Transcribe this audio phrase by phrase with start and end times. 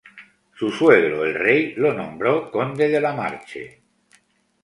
[0.55, 3.83] Su suegro, el rey, lo nombró conde de La Marche.